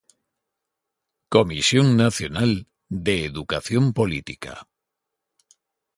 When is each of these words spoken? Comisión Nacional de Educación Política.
Comisión 1.35 1.85
Nacional 2.03 2.51
de 2.89 3.23
Educación 3.23 3.83
Política. 3.93 4.67